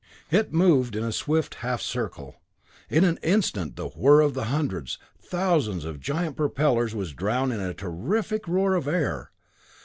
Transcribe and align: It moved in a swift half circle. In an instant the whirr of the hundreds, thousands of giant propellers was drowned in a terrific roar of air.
It 0.31 0.51
moved 0.51 0.95
in 0.95 1.03
a 1.03 1.11
swift 1.11 1.53
half 1.61 1.79
circle. 1.79 2.41
In 2.89 3.03
an 3.03 3.19
instant 3.21 3.75
the 3.75 3.89
whirr 3.89 4.21
of 4.21 4.33
the 4.33 4.45
hundreds, 4.45 4.97
thousands 5.19 5.85
of 5.85 5.99
giant 5.99 6.35
propellers 6.37 6.95
was 6.95 7.13
drowned 7.13 7.53
in 7.53 7.59
a 7.59 7.75
terrific 7.75 8.47
roar 8.47 8.73
of 8.73 8.87
air. 8.87 9.29